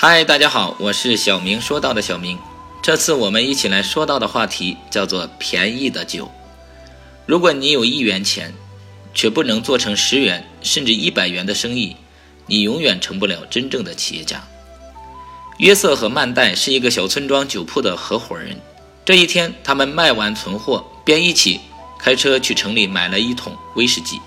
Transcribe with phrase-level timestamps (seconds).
[0.00, 2.38] 嗨，大家好，我是小明说到的小明。
[2.80, 6.30] 这次我们一起来说到的话题叫做便宜的酒。
[7.26, 8.54] 如果你有一元钱，
[9.12, 11.96] 却不能做成十元甚至一百元的生意，
[12.46, 14.40] 你永远成不了真正的企业家。
[15.56, 18.56] 约瑟和曼代是一个小村庄酒铺的合伙人。
[19.04, 21.58] 这一天，他们卖完存货，便一起
[21.98, 24.20] 开车去城里买了一桶威士忌。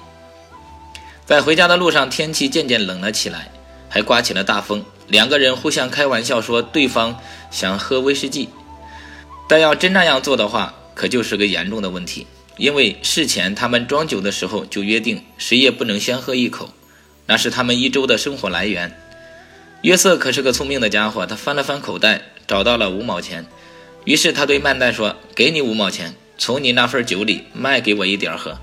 [1.25, 3.49] 在回家的路上，天气渐渐冷了起来，
[3.87, 4.83] 还刮起了大风。
[5.11, 7.19] 两个人互相开玩笑说对方
[7.51, 8.47] 想喝威士忌，
[9.49, 12.25] 但要真那样做的话，可就是个严重的问题。
[12.55, 16.69] 因为事前他们装酒的时候就约定，谁也不能先喝一口，
[17.25, 18.97] 那是他们一周的生活来源。
[19.81, 23.45] 约瑟可是个聪明的家伙，他翻了翻口袋，找到了五毛钱，
[24.05, 28.57] 于是他对曼代说：“给你五毛钱，从你那份酒里卖给我一点喝。”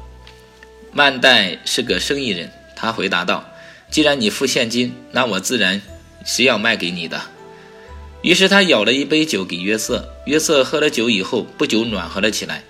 [0.95, 3.45] 曼代是个生意人，他回答道
[3.91, 5.83] ：“既然你付现金，那我自然。”
[6.29, 7.23] 是要卖给你的。
[8.21, 10.13] 于是他舀了一杯酒给约瑟。
[10.27, 12.65] 约瑟喝了酒以后，不久暖和了起来，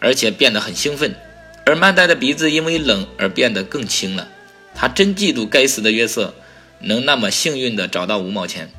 [0.00, 1.14] 而且变得很兴奋。
[1.64, 4.28] 而曼黛的鼻子因为冷而变得更轻了。
[4.74, 6.34] 他真嫉妒该死的约瑟
[6.80, 8.70] 能那么幸运地找到五毛钱。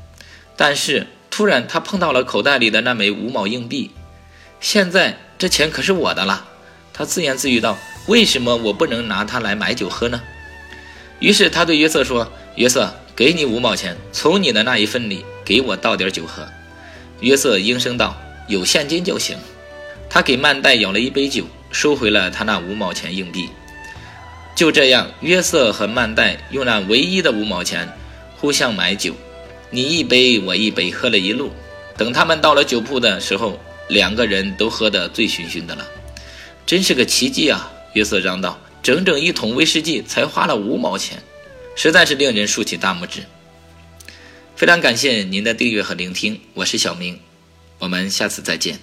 [0.54, 3.90] 但是突然他碰到了口袋里的那枚五毛硬币。
[4.60, 6.46] 现在这钱可是我的了。
[6.92, 7.78] 他自言自语道
[8.08, 10.20] ：“为什么我不能拿它来买酒喝呢？”
[11.20, 16.46] 于是他对约瑟说：“约瑟。”给你五毛钱，从你的那一份里给我倒点酒喝。
[17.20, 18.14] 约瑟应声道
[18.46, 19.38] ：“有现金就行。”
[20.10, 23.48] 他给曼代舀了一杯酒，收回了他那五毛钱硬币。
[24.54, 27.90] 就这样，约瑟和曼代用那唯一的五毛钱
[28.36, 29.14] 互相买酒，
[29.70, 31.50] 你一杯我一杯，喝了一路。
[31.96, 35.86] 等他们到了酒铺的时候，两个人都喝得醉醺醺的了。
[36.66, 37.72] 真是个奇迹啊！
[37.94, 41.18] 约瑟嚷道：“整整一桶威士忌才花了五毛钱。”
[41.76, 43.22] 实在是令人竖起大拇指。
[44.56, 47.20] 非常感谢您的订阅和聆听，我是小明，
[47.78, 48.80] 我们下次再见。